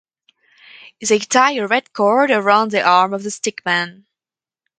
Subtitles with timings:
[1.07, 4.07] They tie a red cord around the arm of the sick man.